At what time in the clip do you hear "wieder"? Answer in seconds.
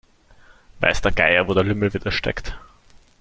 1.93-2.09